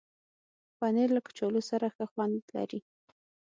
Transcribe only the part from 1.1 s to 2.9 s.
له کچالو سره ښه خوند لري.